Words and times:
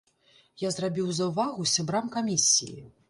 Я 0.61 0.71
зрабіў 0.77 1.11
заўвагу 1.17 1.67
сябрам 1.75 2.05
камісіі. 2.17 2.81